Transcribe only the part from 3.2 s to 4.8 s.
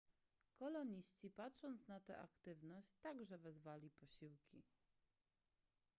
wezwali posiłki